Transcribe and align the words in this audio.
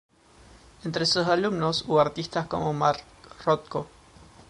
Entre 0.83 1.05
sus 1.05 1.27
alumnos 1.27 1.83
hubo 1.87 2.01
artistas 2.01 2.47
como 2.47 2.73
Mark 2.73 3.01
Rothko. 3.45 3.85